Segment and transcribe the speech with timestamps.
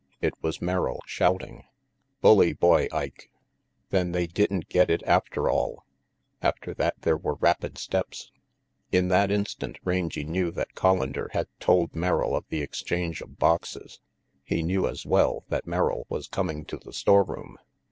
[0.19, 1.63] It was Merrill, shouting:"
[2.21, 3.29] Bully boy, Ike.
[3.91, 5.85] Then they didn't get it after all."
[6.41, 8.31] After that there were rapid steps.
[8.91, 13.99] In that instant Rangy knew that (Hollander had told Merrill of the exchange of boxes.
[14.43, 17.57] He knew, as well, that Merrill was coming to the storeroom.